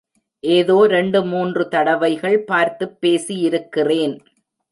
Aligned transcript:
ஏதோ 0.39 0.87
ரெண்டு 0.87 1.25
மூன்று 1.25 1.67
தடவைகள் 1.67 2.43
பார்த்துப் 2.43 2.97
பேசியிருக்கிறேன். 3.01 4.19